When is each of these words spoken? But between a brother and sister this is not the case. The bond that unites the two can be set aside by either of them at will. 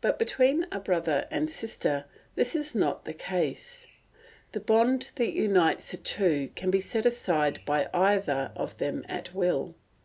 But 0.00 0.20
between 0.20 0.68
a 0.70 0.78
brother 0.78 1.26
and 1.28 1.50
sister 1.50 2.04
this 2.36 2.54
is 2.54 2.76
not 2.76 3.06
the 3.06 3.12
case. 3.12 3.88
The 4.52 4.60
bond 4.60 5.10
that 5.16 5.32
unites 5.32 5.90
the 5.90 5.96
two 5.96 6.50
can 6.54 6.70
be 6.70 6.78
set 6.80 7.06
aside 7.06 7.58
by 7.64 7.88
either 7.92 8.52
of 8.54 8.78
them 8.78 9.04
at 9.08 9.34
will. 9.34 9.74